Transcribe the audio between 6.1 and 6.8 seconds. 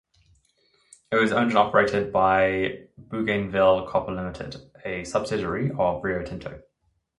Tinto.